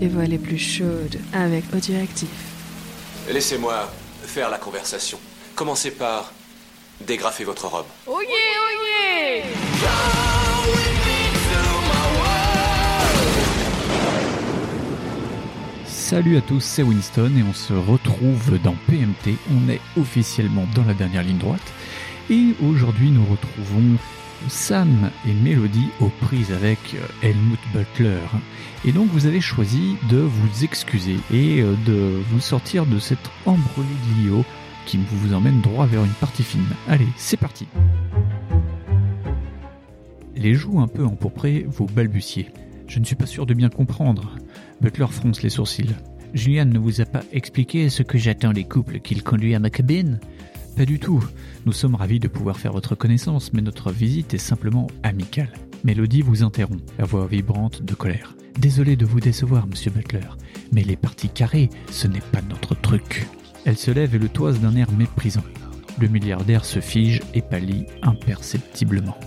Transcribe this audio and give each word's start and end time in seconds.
les 0.00 0.08
voix 0.08 0.24
les 0.24 0.38
plus 0.38 0.58
chaudes 0.58 1.18
avec 1.32 1.64
Audioactif. 1.74 2.28
Laissez-moi 3.30 3.92
faire 4.22 4.48
la 4.48 4.56
conversation. 4.56 5.18
Commencez 5.54 5.90
par 5.90 6.32
dégrafer 7.06 7.44
votre 7.44 7.66
robe. 7.66 7.86
Oh 8.06 8.20
yeah, 8.22 8.30
oh 8.62 8.70
yeah 9.02 9.44
Salut 15.84 16.38
à 16.38 16.40
tous, 16.40 16.60
c'est 16.60 16.82
Winston 16.82 17.30
et 17.38 17.42
on 17.42 17.52
se 17.52 17.72
retrouve 17.72 18.58
dans 18.64 18.74
PMT. 18.88 19.36
On 19.52 19.68
est 19.68 19.80
officiellement 19.96 20.66
dans 20.74 20.84
la 20.84 20.94
dernière 20.94 21.22
ligne 21.22 21.38
droite. 21.38 21.60
Et 22.30 22.54
aujourd'hui, 22.62 23.10
nous 23.10 23.24
retrouvons 23.26 23.96
Sam 24.48 25.10
et 25.26 25.32
Melody 25.32 25.88
aux 26.00 26.10
prises 26.20 26.52
avec 26.52 26.78
euh, 26.94 27.26
Helmut 27.28 27.60
Butler. 27.72 28.20
Et 28.84 28.92
donc, 28.92 29.08
vous 29.10 29.26
avez 29.26 29.40
choisi 29.40 29.96
de 30.08 30.18
vous 30.18 30.64
excuser 30.64 31.16
et 31.32 31.60
euh, 31.60 31.74
de 31.86 32.20
vous 32.30 32.40
sortir 32.40 32.86
de 32.86 32.98
cet 32.98 33.18
embroglio 33.46 34.44
qui 34.86 34.98
vous 35.10 35.34
emmène 35.34 35.60
droit 35.60 35.86
vers 35.86 36.04
une 36.04 36.10
partie 36.12 36.42
fine. 36.42 36.64
Allez, 36.88 37.08
c'est 37.16 37.36
parti. 37.36 37.66
Les 40.34 40.54
joues 40.54 40.80
un 40.80 40.88
peu 40.88 41.04
empourprées, 41.04 41.66
vous 41.68 41.86
balbutiez. 41.86 42.48
Je 42.86 42.98
ne 42.98 43.04
suis 43.04 43.16
pas 43.16 43.26
sûr 43.26 43.46
de 43.46 43.54
bien 43.54 43.68
comprendre. 43.68 44.36
Butler 44.80 45.06
fronce 45.10 45.42
les 45.42 45.50
sourcils. 45.50 45.94
Julian 46.32 46.64
ne 46.66 46.78
vous 46.78 47.00
a 47.00 47.04
pas 47.04 47.22
expliqué 47.32 47.90
ce 47.90 48.02
que 48.02 48.18
j'attends 48.18 48.52
des 48.52 48.64
couples 48.64 49.00
qu'il 49.00 49.22
conduit 49.22 49.54
à 49.54 49.58
ma 49.58 49.70
cabine? 49.70 50.20
Pas 50.80 50.86
du 50.86 50.98
tout. 50.98 51.22
Nous 51.66 51.74
sommes 51.74 51.94
ravis 51.94 52.20
de 52.20 52.26
pouvoir 52.26 52.56
faire 52.56 52.72
votre 52.72 52.94
connaissance, 52.94 53.52
mais 53.52 53.60
notre 53.60 53.92
visite 53.92 54.32
est 54.32 54.38
simplement 54.38 54.86
amicale. 55.02 55.52
Mélodie 55.84 56.22
vous 56.22 56.42
interrompt, 56.42 56.82
la 56.98 57.04
voix 57.04 57.26
vibrante 57.26 57.82
de 57.82 57.92
colère. 57.92 58.34
Désolé 58.58 58.96
de 58.96 59.04
vous 59.04 59.20
décevoir, 59.20 59.66
monsieur 59.66 59.90
Butler, 59.90 60.26
mais 60.72 60.82
les 60.82 60.96
parties 60.96 61.28
carrées, 61.28 61.68
ce 61.90 62.06
n'est 62.06 62.22
pas 62.32 62.40
notre 62.48 62.74
truc. 62.74 63.26
Elle 63.66 63.76
se 63.76 63.90
lève 63.90 64.14
et 64.14 64.18
le 64.18 64.30
toise 64.30 64.58
d'un 64.58 64.74
air 64.74 64.90
méprisant. 64.92 65.44
Le 66.00 66.08
milliardaire 66.08 66.64
se 66.64 66.80
fige 66.80 67.20
et 67.34 67.42
pâlit 67.42 67.84
imperceptiblement. 68.00 69.18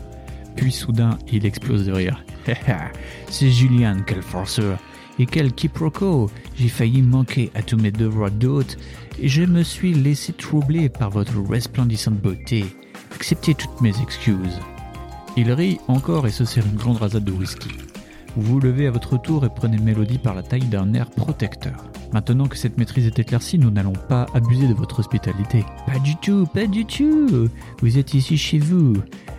Puis 0.55 0.71
soudain, 0.71 1.19
il 1.31 1.45
explose 1.45 1.85
de 1.85 1.91
rire. 1.91 2.25
C'est 3.29 3.51
Julian, 3.51 3.97
quel 4.07 4.23
forceur 4.23 4.79
Et 5.19 5.25
quel 5.25 5.53
quiproquo 5.53 6.29
J'ai 6.55 6.69
failli 6.69 7.01
manquer 7.01 7.51
à 7.53 7.61
tous 7.61 7.77
mes 7.77 7.91
devoirs 7.91 8.31
d'hôte 8.31 8.77
et 9.19 9.27
je 9.27 9.43
me 9.43 9.63
suis 9.63 9.93
laissé 9.93 10.33
troubler 10.33 10.89
par 10.89 11.09
votre 11.09 11.39
resplendissante 11.39 12.15
beauté. 12.15 12.65
Acceptez 13.13 13.53
toutes 13.53 13.81
mes 13.81 14.01
excuses. 14.01 14.59
Il 15.37 15.51
rit 15.51 15.79
encore 15.87 16.27
et 16.27 16.31
se 16.31 16.45
sert 16.45 16.65
une 16.65 16.77
grande 16.77 16.97
rasade 16.97 17.23
de 17.23 17.31
whisky. 17.31 17.69
Vous 18.35 18.53
vous 18.53 18.59
levez 18.59 18.87
à 18.87 18.91
votre 18.91 19.21
tour 19.21 19.45
et 19.45 19.49
prenez 19.55 19.77
Mélodie 19.77 20.17
par 20.17 20.33
la 20.33 20.41
taille 20.41 20.65
d'un 20.65 20.93
air 20.93 21.09
protecteur. 21.11 21.75
Maintenant 22.11 22.47
que 22.47 22.57
cette 22.57 22.77
maîtrise 22.77 23.07
est 23.07 23.19
éclaircie, 23.19 23.59
nous 23.59 23.71
n'allons 23.71 23.93
pas 23.93 24.25
abuser 24.33 24.67
de 24.67 24.73
votre 24.73 24.99
hospitalité. 24.99 25.63
Pas 25.85 25.99
du 25.99 26.15
tout, 26.17 26.45
pas 26.47 26.65
du 26.65 26.85
tout. 26.85 27.49
Vous 27.81 27.97
êtes 27.97 28.13
ici 28.13 28.37
chez 28.37 28.59
vous. 28.59 28.93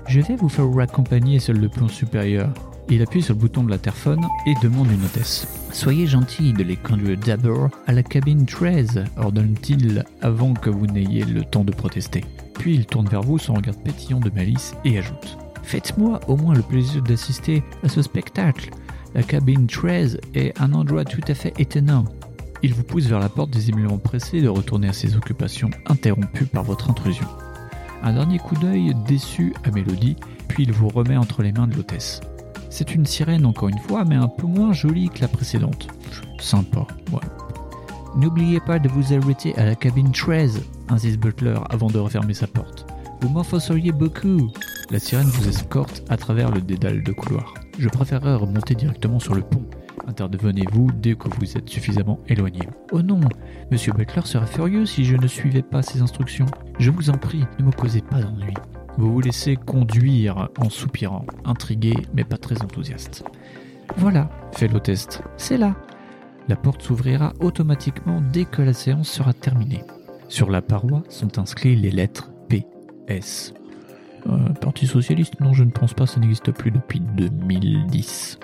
Je 0.08 0.20
vais 0.20 0.36
vous 0.36 0.48
faire 0.48 0.66
accompagner 0.78 1.38
sur 1.38 1.54
le 1.54 1.68
plan 1.68 1.88
supérieur. 1.88 2.48
Il 2.88 3.02
appuie 3.02 3.22
sur 3.22 3.34
le 3.34 3.40
bouton 3.40 3.64
de 3.64 3.70
l'interphone 3.70 4.20
et 4.46 4.54
demande 4.62 4.90
une 4.90 5.04
hôtesse. 5.04 5.63
Soyez 5.74 6.06
gentil 6.06 6.52
de 6.52 6.62
les 6.62 6.76
conduire 6.76 7.18
d'abord 7.18 7.68
à 7.88 7.92
la 7.92 8.04
cabine 8.04 8.46
13, 8.46 9.04
ordonne-t-il 9.16 10.04
avant 10.22 10.54
que 10.54 10.70
vous 10.70 10.86
n'ayez 10.86 11.24
le 11.24 11.44
temps 11.44 11.64
de 11.64 11.72
protester. 11.72 12.24
Puis 12.54 12.76
il 12.76 12.86
tourne 12.86 13.08
vers 13.08 13.22
vous 13.22 13.38
son 13.38 13.54
regard 13.54 13.74
pétillant 13.82 14.20
de 14.20 14.30
malice 14.30 14.76
et 14.84 14.96
ajoute 14.96 15.36
Faites-moi 15.64 16.20
au 16.28 16.36
moins 16.36 16.54
le 16.54 16.62
plaisir 16.62 17.02
d'assister 17.02 17.64
à 17.82 17.88
ce 17.88 18.02
spectacle. 18.02 18.70
La 19.16 19.24
cabine 19.24 19.66
13 19.66 20.20
est 20.34 20.58
un 20.60 20.74
endroit 20.74 21.04
tout 21.04 21.20
à 21.26 21.34
fait 21.34 21.52
étonnant. 21.58 22.04
Il 22.62 22.72
vous 22.72 22.84
pousse 22.84 23.06
vers 23.06 23.20
la 23.20 23.28
porte 23.28 23.52
visiblement 23.52 23.98
pressé 23.98 24.40
de 24.40 24.48
retourner 24.48 24.88
à 24.88 24.92
ses 24.92 25.16
occupations 25.16 25.70
interrompues 25.86 26.46
par 26.46 26.62
votre 26.62 26.88
intrusion. 26.88 27.26
Un 28.00 28.12
dernier 28.12 28.38
coup 28.38 28.54
d'œil 28.54 28.94
déçu 29.08 29.52
à 29.64 29.72
Mélodie, 29.72 30.14
puis 30.46 30.62
il 30.62 30.72
vous 30.72 30.88
remet 30.88 31.16
entre 31.16 31.42
les 31.42 31.52
mains 31.52 31.66
de 31.66 31.74
l'hôtesse. 31.74 32.20
C'est 32.76 32.92
une 32.92 33.06
sirène 33.06 33.46
encore 33.46 33.68
une 33.68 33.78
fois, 33.78 34.04
mais 34.04 34.16
un 34.16 34.26
peu 34.26 34.48
moins 34.48 34.72
jolie 34.72 35.08
que 35.08 35.20
la 35.20 35.28
précédente. 35.28 35.86
Sympa, 36.40 36.84
ouais. 37.12 37.20
N'oubliez 38.16 38.58
pas 38.58 38.80
de 38.80 38.88
vous 38.88 39.14
arrêter 39.14 39.56
à 39.56 39.64
la 39.64 39.76
cabine 39.76 40.10
13, 40.10 40.60
insiste 40.88 41.20
Butler 41.20 41.54
avant 41.70 41.86
de 41.86 42.00
refermer 42.00 42.34
sa 42.34 42.48
porte. 42.48 42.84
Vous 43.20 43.28
m'en 43.28 43.44
forceriez 43.44 43.92
beaucoup. 43.92 44.50
La 44.90 44.98
sirène 44.98 45.28
vous 45.28 45.48
escorte 45.48 46.02
à 46.08 46.16
travers 46.16 46.50
le 46.50 46.60
dédale 46.60 47.04
de 47.04 47.12
couloir. 47.12 47.54
Je 47.78 47.88
préférerais 47.88 48.34
remonter 48.34 48.74
directement 48.74 49.20
sur 49.20 49.36
le 49.36 49.42
pont. 49.42 49.62
Intervenez-vous 50.08 50.90
dès 51.00 51.14
que 51.14 51.28
vous 51.28 51.56
êtes 51.56 51.68
suffisamment 51.68 52.18
éloigné. 52.26 52.62
Oh 52.90 53.02
non, 53.02 53.20
Monsieur 53.70 53.92
Butler 53.92 54.22
serait 54.24 54.48
furieux 54.48 54.84
si 54.84 55.04
je 55.04 55.14
ne 55.14 55.28
suivais 55.28 55.62
pas 55.62 55.82
ses 55.82 56.02
instructions. 56.02 56.46
Je 56.80 56.90
vous 56.90 57.08
en 57.08 57.18
prie, 57.18 57.44
ne 57.60 57.66
me 57.66 57.70
causez 57.70 58.00
pas 58.00 58.20
d'ennui. 58.20 58.52
Vous 58.96 59.12
vous 59.12 59.20
laissez 59.20 59.56
conduire 59.56 60.48
en 60.58 60.70
soupirant, 60.70 61.26
intrigué 61.44 61.94
mais 62.14 62.24
pas 62.24 62.38
très 62.38 62.62
enthousiaste. 62.62 63.24
Voilà, 63.96 64.30
fait 64.52 64.68
l'hôtesse, 64.68 65.20
c'est 65.36 65.58
là. 65.58 65.74
La 66.48 66.56
porte 66.56 66.82
s'ouvrira 66.82 67.32
automatiquement 67.40 68.20
dès 68.32 68.44
que 68.44 68.62
la 68.62 68.72
séance 68.72 69.08
sera 69.08 69.32
terminée. 69.32 69.82
Sur 70.28 70.50
la 70.50 70.62
paroi 70.62 71.02
sont 71.08 71.38
inscrites 71.38 71.80
les 71.80 71.90
lettres 71.90 72.30
P, 72.48 72.66
S. 73.08 73.54
Euh, 74.26 74.50
Parti 74.60 74.86
socialiste 74.86 75.40
Non, 75.40 75.52
je 75.52 75.64
ne 75.64 75.70
pense 75.70 75.94
pas, 75.94 76.06
ça 76.06 76.20
n'existe 76.20 76.52
plus 76.52 76.70
depuis 76.70 77.00
2010. 77.00 78.38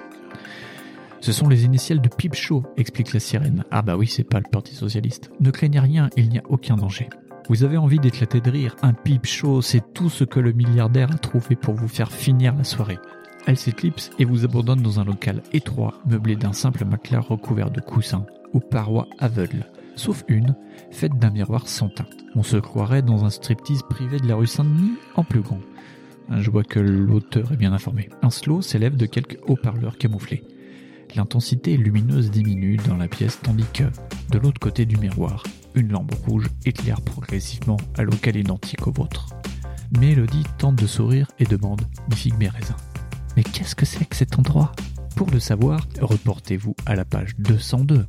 Ce 1.20 1.32
sont 1.32 1.48
les 1.48 1.64
initiales 1.64 2.00
de 2.00 2.08
Pipe 2.08 2.34
Show, 2.34 2.64
explique 2.76 3.12
la 3.12 3.20
sirène. 3.20 3.64
Ah 3.70 3.82
bah 3.82 3.96
oui, 3.96 4.06
c'est 4.06 4.24
pas 4.24 4.38
le 4.38 4.50
Parti 4.50 4.74
Socialiste. 4.74 5.30
Ne 5.40 5.50
craignez 5.50 5.80
rien, 5.80 6.08
il 6.16 6.30
n'y 6.30 6.38
a 6.38 6.42
aucun 6.48 6.76
danger. 6.76 7.08
Vous 7.48 7.64
avez 7.64 7.76
envie 7.76 7.98
d'éclater 7.98 8.40
de 8.40 8.50
rire, 8.50 8.76
un 8.82 8.92
Pipe 8.92 9.26
Show, 9.26 9.62
c'est 9.62 9.92
tout 9.92 10.08
ce 10.08 10.24
que 10.24 10.40
le 10.40 10.52
milliardaire 10.52 11.10
a 11.10 11.18
trouvé 11.18 11.56
pour 11.56 11.74
vous 11.74 11.88
faire 11.88 12.12
finir 12.12 12.54
la 12.54 12.64
soirée. 12.64 12.98
Elle 13.46 13.56
s'éclipse 13.56 14.10
et 14.18 14.24
vous 14.24 14.44
abandonne 14.44 14.82
dans 14.82 15.00
un 15.00 15.04
local 15.04 15.42
étroit, 15.52 15.94
meublé 16.06 16.36
d'un 16.36 16.52
simple 16.52 16.84
matelas 16.84 17.20
recouvert 17.20 17.70
de 17.70 17.80
coussins, 17.80 18.26
aux 18.52 18.60
parois 18.60 19.08
aveugles, 19.18 19.66
sauf 19.96 20.24
une, 20.28 20.54
faite 20.90 21.18
d'un 21.18 21.30
miroir 21.30 21.66
sans 21.66 21.88
teinte. 21.88 22.16
On 22.34 22.42
se 22.42 22.56
croirait 22.56 23.02
dans 23.02 23.24
un 23.24 23.30
striptease 23.30 23.82
privé 23.88 24.18
de 24.18 24.28
la 24.28 24.36
rue 24.36 24.46
Saint-Denis 24.46 24.92
en 25.16 25.24
plus 25.24 25.40
grand. 25.40 25.60
Je 26.30 26.50
vois 26.50 26.62
que 26.62 26.78
l'auteur 26.78 27.52
est 27.52 27.56
bien 27.56 27.72
informé. 27.72 28.08
Un 28.22 28.30
slow 28.30 28.62
s'élève 28.62 28.96
de 28.96 29.06
quelques 29.06 29.38
haut-parleurs 29.48 29.98
camouflés 29.98 30.44
l'intensité 31.16 31.76
lumineuse 31.76 32.30
diminue 32.30 32.76
dans 32.76 32.96
la 32.96 33.08
pièce 33.08 33.40
tandis 33.42 33.66
que, 33.72 33.84
de 34.30 34.38
l'autre 34.38 34.60
côté 34.60 34.86
du 34.86 34.96
miroir, 34.96 35.42
une 35.74 35.92
lampe 35.92 36.14
rouge 36.26 36.46
éclaire 36.64 37.00
progressivement 37.00 37.76
un 37.98 38.02
local 38.02 38.36
identique 38.36 38.86
au 38.86 38.92
vôtre. 38.92 39.28
Mélodie 39.98 40.44
tente 40.58 40.76
de 40.76 40.86
sourire 40.86 41.26
et 41.38 41.44
demande 41.44 41.82
figue 42.14 42.38
mes 42.38 42.48
raisins. 42.48 42.76
Mais 43.36 43.42
qu'est-ce 43.42 43.74
que 43.74 43.86
c'est 43.86 44.04
que 44.04 44.16
cet 44.16 44.38
endroit? 44.38 44.72
Pour 45.16 45.30
le 45.30 45.40
savoir, 45.40 45.86
reportez-vous 46.00 46.74
à 46.86 46.94
la 46.94 47.04
page 47.04 47.34
202. 47.38 48.06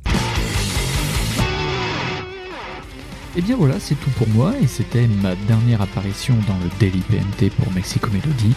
Et 3.34 3.40
bien 3.40 3.56
voilà, 3.56 3.80
c'est 3.80 3.94
tout 3.94 4.10
pour 4.10 4.28
moi 4.28 4.52
et 4.60 4.66
c'était 4.66 5.06
ma 5.06 5.34
dernière 5.34 5.80
apparition 5.80 6.34
dans 6.46 6.58
le 6.58 6.70
Daily 6.78 7.00
PNT 7.00 7.50
pour 7.50 7.72
Mexico 7.72 8.10
Melody. 8.10 8.54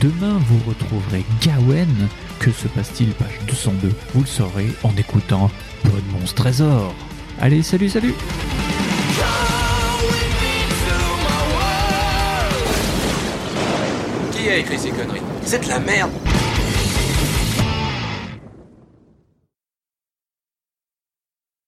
Demain, 0.00 0.38
vous 0.46 0.58
retrouverez 0.68 1.24
Gawen. 1.42 2.08
Que 2.38 2.50
se 2.50 2.68
passe-t-il, 2.68 3.10
page 3.10 3.38
202 3.46 3.92
Vous 4.14 4.20
le 4.20 4.26
saurez 4.26 4.68
en 4.82 4.96
écoutant 4.96 5.50
Bonne 5.84 6.20
Monstre 6.20 6.42
Trésor. 6.42 6.94
Allez, 7.42 7.62
salut, 7.62 7.88
salut. 7.88 8.14
Qui 14.30 14.48
a 14.50 14.56
écrit 14.58 14.78
ces 14.78 14.90
conneries? 14.90 15.22
C'est 15.42 15.64
de 15.64 15.68
la 15.68 15.78
merde 15.78 16.10